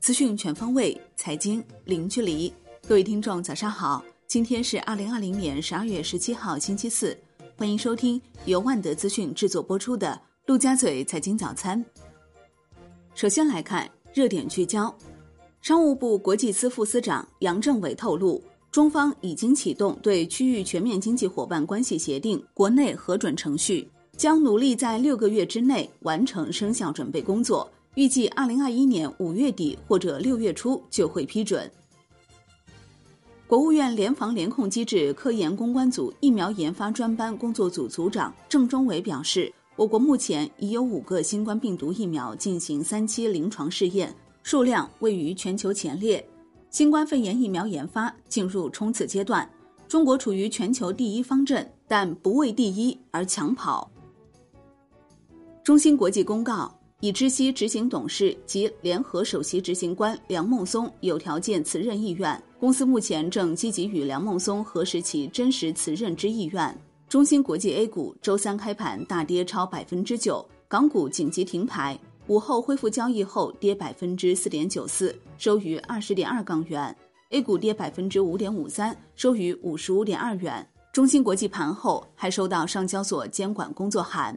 [0.00, 2.52] 资讯全方位，财经零距离。
[2.86, 4.02] 各位听众，早上好！
[4.26, 7.16] 今天是二零二零年十二月十七号，星期四。
[7.56, 10.08] 欢迎收听由万德资讯制作播出的
[10.46, 11.84] 《陆家嘴财经早餐》。
[13.14, 14.96] 首先来看热点聚焦。
[15.60, 31.70] 商务部国际司副司长杨政伟透露，中方已经启动对区域全面经济伙伴关系协定国内核准程序，将努力在六个月之内完成生效准备工作，预计二零二一年五月底或者六月初就会批准。
[33.46, 46.28] 国务院联防联控机制科研攻关组疫苗研发专班工作组组长郑中伟表示，我国目前已有五个新冠病毒疫苗进行三期临床试验，数量位于全球前列。
[46.70, 49.48] 新冠肺炎疫苗研发进入冲刺阶段，
[49.86, 53.88] 中国处于全球第一方阵，但不为第一而抢跑。
[55.68, 56.74] 中芯国际公告。
[57.00, 66.74] 已知悉执行董事及联合首席执行官梁孟松有条件辞任意愿，公司目前正积极与梁孟松核实其真实辞任之意愿。
[67.06, 76.96] 中芯国际 A 股周三开盘大跌超百分之九，港股紧急停牌，午后恢复交易后跌百分之四点九四，收于二十点二港元
[77.28, 80.66] ；A 股跌百分之五点五三，收于五十五点二元。
[80.94, 84.34] 中芯国际盘后还收到上交所监管工作函。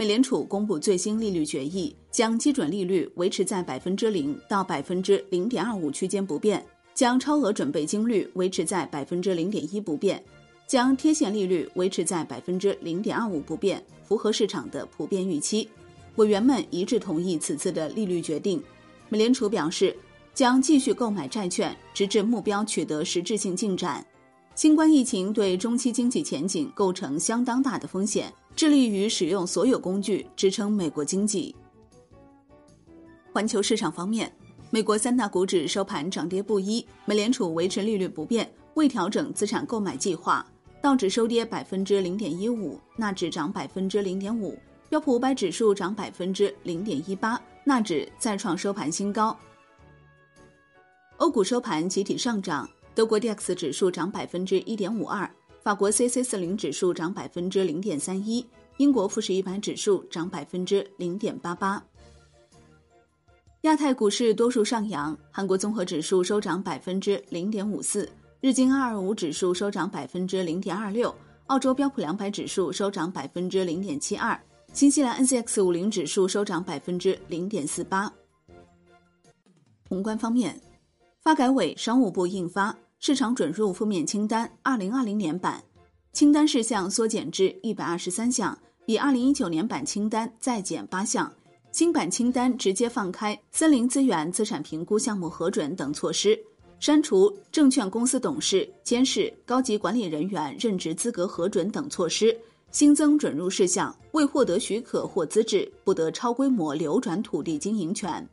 [0.00, 10.24] 美联储公布最新利率决议，将基准利率维持在百分之零到百分之零点二五区间不变，将超额准备金率维持在百分之零点一不变，
[10.66, 15.68] 将贴现利率维持在百分之零点二五不变，符合市场的普遍预期。
[16.16, 18.58] 委员们一致同意此次的利率决定。
[19.10, 19.94] 美联储表示，
[20.32, 24.02] 将继续购买债券，直至目标取得实质性进展。
[24.54, 28.32] 新冠疫情对中期经济前景构成相当大的风险。
[28.60, 31.56] 致力于使用所有工具支撑美国经济。
[33.32, 34.30] 环球市场方面，
[34.68, 40.46] 美国三大股指收盘涨跌不一，美联储维持利率不变，未调整资产购买计划。
[40.82, 44.58] 道指收跌百分之零点一五，纳指涨百分之零点五，
[44.90, 49.34] 标普五百指数涨百分之零点一八，纳指再创收盘新高。
[51.16, 55.34] 欧股收盘集体上涨，德国 D X 指数涨百分之一点五二。
[55.62, 58.42] 法国 C C 四零指数涨百分之零点三一，
[58.80, 61.84] 英国富时一百指数涨百分之零点八八。
[63.60, 68.08] 亚太股市多数上扬，韩国综合指数收涨百分之零点五四，
[68.40, 71.14] 日经二二五指数收涨百分之零点二六，
[71.48, 74.40] 澳洲标普两百指数收涨百分之零点七二，
[74.72, 78.10] 新西兰 N Z X 五零指数收涨百分之零点四八。
[79.90, 80.58] 宏观方面，
[81.20, 82.74] 发改委、商务部印发。
[82.98, 85.62] 市场准入负面清单二零二零年版
[86.12, 91.32] 清单事项缩减至一百二十三项，以二零一九年版清单再减八项。
[91.72, 96.36] 新版清单直接放开森林资源资产评估项目核准等措施，
[96.80, 102.36] 删除证券公司董事、监事、高级管理人员任职资格核准等措施。
[102.72, 108.28] 新增准入事项：未获得许可或资质，不得超规模流转土地经营权。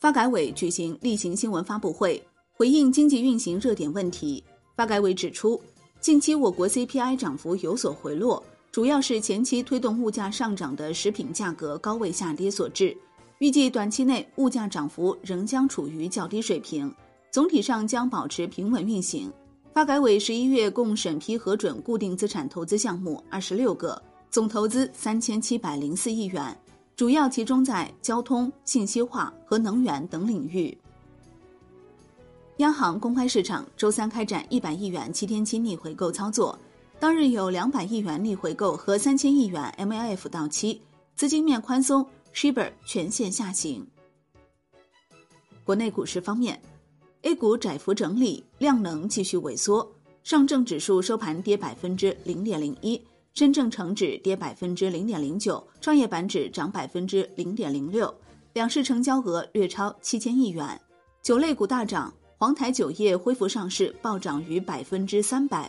[0.00, 2.22] 发改委举行例行新闻发布会。
[2.52, 4.42] 回应经济运行热点问题，
[4.74, 5.62] 发改委指出，
[6.00, 12.96] 近期我国 CPI 涨幅有所回落，主要是前期推动物价上涨的食品价格高位下跌所致。
[13.38, 16.92] 预计短期内物价涨幅仍将处于较低水平，
[17.30, 19.32] 总体上将保持平稳运行。
[19.72, 26.56] 发改委十一月共审批核准固定资产投资项目二十六个，总投资三千七百零四亿元，
[26.96, 30.76] 主要集中在交通、信息化和能源等领域。
[32.56, 36.58] 央行公开市场周三开展一百亿元七天期逆回购操作，
[37.00, 40.80] 当日有两百亿元逆回购和三千亿元 MLF 到期，
[41.14, 42.04] 资金面宽松
[42.34, 43.86] ，Shibor 全线下行。
[45.62, 46.60] 国内股市方面
[47.22, 49.88] ，A 股窄幅整理，量能继续萎缩，
[50.24, 53.00] 上证指数收盘跌百分之零点零一，
[53.32, 58.12] 深证成指跌百分之零点零九，创业板指涨百分之零点零六，
[58.54, 60.80] 两市成交额略超七千亿元，
[61.22, 62.12] 酒类股大涨。
[62.40, 65.68] 黄台酒业恢复上市，暴涨逾百分之三百，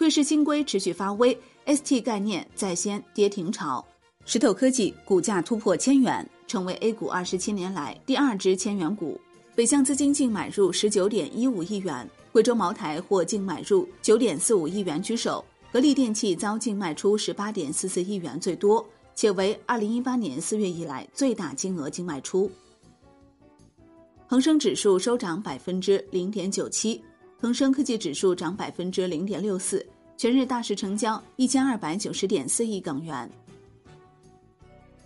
[0.00, 3.86] 退市新规持续发威，ST 概念再掀跌停潮，
[4.24, 9.20] 石头科技股价突破千元，成为 A 股二十七年来第二只千元股。
[9.54, 18.82] 北向资金净买入十九点一五亿元，贵州茅台获净买入九点四五亿元居首，格力电器遭净卖出十八点四四亿元最多，
[19.14, 22.50] 且为二零一八年四月以来最大金额净卖出。
[24.26, 27.02] 恒生指数收涨百分之零点九七，
[27.40, 29.84] 恒生科技指数涨百分之零点六四，
[30.18, 33.28] 全日大市成交一千二百九十点四亿港元。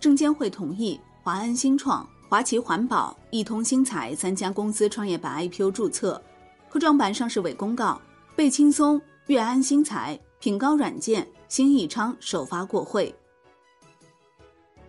[0.01, 6.21] 证监会同意华安新创、华旗环保、易通新材三家公司创业板 IPO 注册。
[6.67, 8.01] 科创板上市委公告，
[8.35, 13.15] 贝青松、粤安新材、品高软件、新益昌首发过会。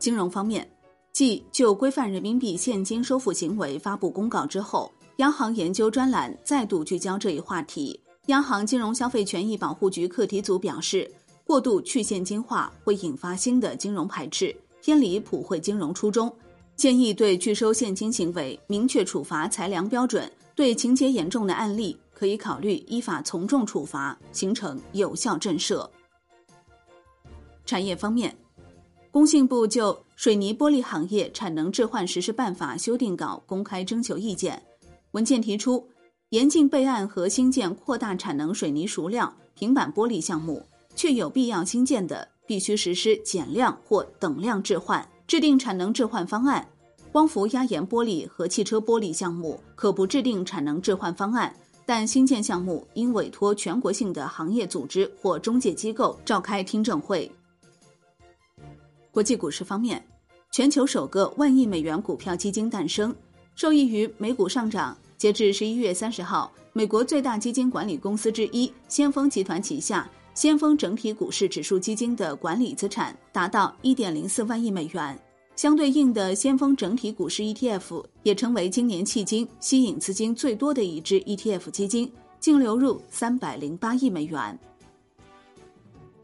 [0.01, 0.69] 金融方面，
[1.13, 7.99] 继就规范人民币现金收付行为发布公告之后，央行研究专栏再度聚焦这一话题。
[8.27, 11.11] 央行金融消费权益保护局课题组表示，
[11.47, 16.31] 过度去现金化会引发新的金融排斥，偏离普惠金融初衷，
[16.75, 25.89] 建议对拒收现金行为明确处罚裁量标准，对情节严重的案例可以考虑依法从重处罚，形成有效震慑。
[27.65, 28.37] 产业方面。
[29.13, 34.63] 工信部就水泥玻璃行业产能置换实施办法修订稿公开征求意见，
[35.17, 35.83] 文件提出，
[36.29, 40.63] 严禁备案和新建扩大产能水泥熟料、平板玻璃项目，
[40.95, 46.69] 确有必要新建的，必须实施减量或等量置换，制定产能置换方案。
[47.11, 57.33] 光伏压延玻璃和汽车玻璃项目可不制定产能置换方案，但新建项目应委托全国性的行业组织或中介机构召开听证会。
[59.11, 60.07] 国际股市方面，
[60.53, 63.17] 全球首个万亿美元股票基金诞生，
[63.55, 64.95] 受益于美股上涨。
[65.17, 75.19] 截至十一月三十号，美国最大基金管理公司之一先锋集团旗下先锋整体股市指数基金的管理资产达到一点零四万亿美元，
[75.57, 84.59] 相对应的先锋整体股市 ETF 也成为今年迄今吸引资金最多的一支 ETF 基金，净流入三百零八亿美元。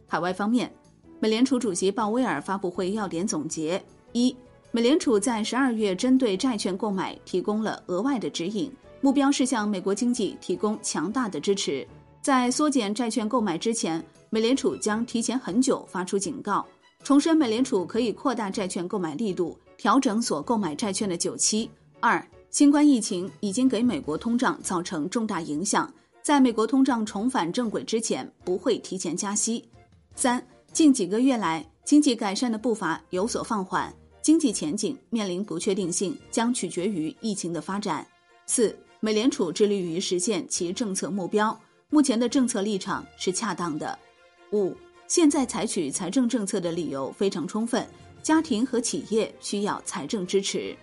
[0.06, 0.70] 海外方面。
[1.18, 3.80] 美联储主席鲍威尔发布会要点总结：
[4.10, 4.36] 一、
[4.74, 8.72] 美联储在十二月针对债券购买提供了额外的指引，
[9.02, 11.86] 目标是向美国经济提供强大的支持。
[12.22, 16.66] 在缩减债券购买之前，美联储将提前很久发出警告，
[17.04, 21.68] 重申美联储可以扩大债券购买力度，调整所购买债券的久期。
[22.00, 25.92] 二、新冠疫情已经给美国通胀造成重大影响，
[26.22, 29.62] 在美国通胀重返正轨之前，不会提前加息。
[30.14, 30.42] 三。
[30.72, 33.92] 近几个月来，经济改善的步伐有所放缓，
[34.22, 38.06] 经济前景面临不确定性，将取决于疫情的发展。
[38.46, 41.60] 四，美联储致力于实现其政策目标，
[41.90, 43.98] 目前的政策立场是恰当的。
[44.52, 44.76] 五，
[45.08, 47.84] 现在采取财政政策的理由非常充分，
[48.22, 50.76] 家庭和企业需要财政支持。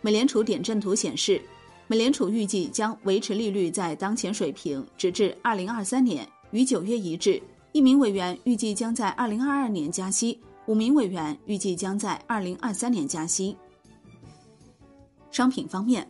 [0.00, 1.42] 美联储点阵图显示，
[1.86, 7.42] 美联储预计将维持利率在当前水平，直至二零二三年，与九月一致。
[7.72, 13.56] 一名委员预计将在二零二二年加息，五名委员预计将在二零二三年加息。
[15.30, 16.08] 商品方面，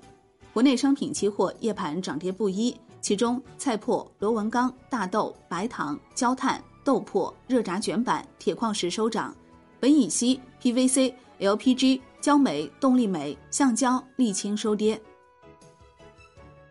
[0.53, 9.35] 国内商品期货夜盘涨跌不一，其中菜粕、螺纹钢、大豆、白糖、焦炭、豆粕、热轧卷板、铁矿石收涨，
[9.81, 15.01] 苯乙烯、PVC、LPG、焦煤、动力煤、橡胶、沥青收跌。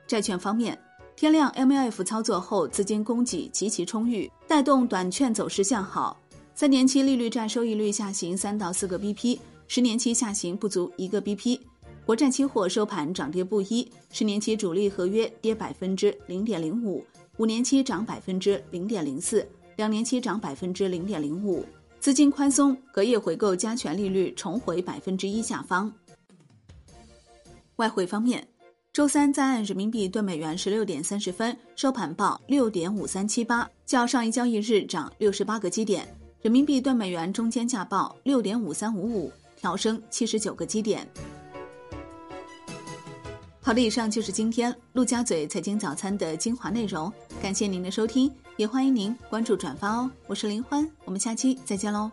[0.07, 0.79] 债券方面。
[1.15, 6.17] 天量 MLF 操作后，资金供给极其充裕，带动短券走势向好。
[6.55, 11.59] 三年期利率债收益率下行三到四个 BP，十年期下行不足一个 BP。
[12.05, 17.03] 国债期货收盘涨跌不一，十年期主力合约跌百分之零点零五，
[17.37, 19.47] 五年期涨百分之零点零四，
[19.77, 21.65] 两年期涨百分之零点零五。
[21.99, 25.91] 资金宽松，隔夜回购加权利率重回百分之一下方。
[27.77, 28.47] 外汇方面。
[28.91, 36.07] 周三在岸人民币兑美元十六点三十分收盘报六点五三七八，较上一交易日涨六十八个基点。
[36.43, 41.07] 人民币兑美元中间价报六点五三五五，调升七十九个基点。
[43.61, 47.09] 好的，以上就是今天陆家嘴财经早餐的精华内容，
[47.41, 50.11] 感谢您的收听，也欢迎您关注转发哦。
[50.27, 52.11] 我是林欢，我们下期再见喽。